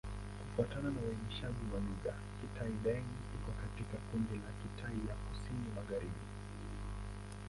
Kufuatana 0.49 0.89
na 0.91 1.01
uainishaji 1.01 1.65
wa 1.73 1.79
lugha, 1.79 2.13
Kitai-Daeng 2.41 3.05
iko 3.35 3.51
katika 3.61 3.97
kundi 4.11 4.33
la 4.33 4.51
Kitai 4.61 5.07
ya 5.09 5.15
Kusini-Magharibi. 5.25 6.25